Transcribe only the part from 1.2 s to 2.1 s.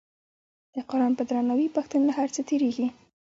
درناوي پښتون